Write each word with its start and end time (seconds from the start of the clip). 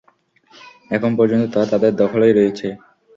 এখন 0.91 1.11
পর্যন্ত 1.17 1.45
তা 1.53 1.61
তাদের 1.71 1.91
দখলেই 1.95 2.33
রয়েছে। 2.33 2.67